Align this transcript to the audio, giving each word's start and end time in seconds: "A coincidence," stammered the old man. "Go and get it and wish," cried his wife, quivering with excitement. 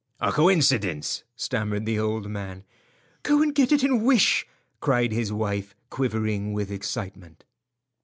"A 0.19 0.31
coincidence," 0.31 1.23
stammered 1.35 1.85
the 1.85 1.99
old 1.99 2.27
man. 2.27 2.63
"Go 3.21 3.43
and 3.43 3.53
get 3.53 3.71
it 3.71 3.83
and 3.83 4.03
wish," 4.03 4.47
cried 4.79 5.11
his 5.11 5.31
wife, 5.31 5.75
quivering 5.91 6.53
with 6.53 6.71
excitement. 6.71 7.43